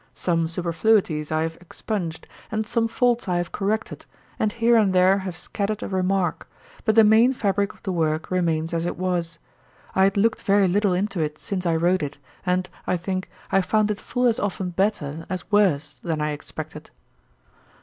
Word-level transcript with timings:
Some 0.15 0.47
superfluities 0.47 1.31
I 1.31 1.43
have 1.43 1.57
expunged, 1.61 2.25
and 2.51 2.65
some 2.65 2.87
faults 2.87 3.27
I 3.27 3.37
have 3.37 3.51
corrected, 3.51 4.07
and 4.39 4.51
here 4.51 4.75
and 4.75 4.93
there 4.95 5.19
have 5.19 5.37
scattered 5.37 5.83
a 5.83 5.87
remark; 5.87 6.49
but 6.85 6.95
the 6.95 7.03
main 7.03 7.33
fabrick 7.33 7.71
of 7.75 7.83
the 7.83 7.91
work 7.91 8.31
remains 8.31 8.73
as 8.73 8.87
it 8.87 8.97
was. 8.97 9.37
I 9.93 10.05
had 10.05 10.17
looked 10.17 10.41
very 10.41 10.67
little 10.67 10.93
into 10.93 11.19
it 11.19 11.37
since 11.37 11.67
I 11.67 11.75
wrote 11.75 12.01
it, 12.01 12.17
and, 12.47 12.67
I 12.87 12.97
think, 12.97 13.29
I 13.51 13.61
found 13.61 13.91
it 13.91 14.01
full 14.01 14.25
as 14.25 14.39
often 14.39 14.71
better, 14.71 15.27
as 15.29 15.51
worse, 15.51 15.99
than 16.01 16.19
I 16.19 16.31
expected. 16.31 16.89